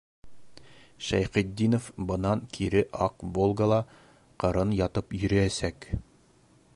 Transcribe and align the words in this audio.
Шәйхетдинов 1.07 1.89
бынан 2.11 2.41
кире 2.57 2.81
аҡ 3.07 3.27
«Волга»ла 3.37 3.79
ҡырын 4.45 4.73
ятып 4.81 5.17
йөрөйәсәк. 5.21 5.89